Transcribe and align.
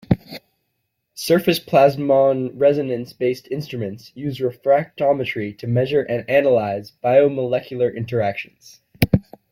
Surface 1.13 1.59
plasmon 1.59 2.49
resonance-based 2.55 3.47
instruments 3.51 4.11
use 4.15 4.39
refractometry 4.39 5.55
to 5.59 5.67
measure 5.67 6.01
and 6.01 6.27
analyze 6.27 6.91
biomolecular 7.03 7.95
interactions. 7.95 8.81